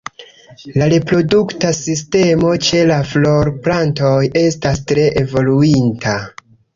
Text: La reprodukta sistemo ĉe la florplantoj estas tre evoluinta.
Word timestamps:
La 0.81 0.85
reprodukta 0.93 1.73
sistemo 1.79 2.53
ĉe 2.67 2.79
la 2.91 2.97
florplantoj 3.09 4.15
estas 4.41 4.81
tre 4.93 5.05
evoluinta. 5.23 6.15